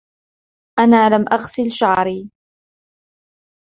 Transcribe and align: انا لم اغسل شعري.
انا 0.79 1.09
لم 1.15 1.25
اغسل 1.31 1.71
شعري. 1.71 2.29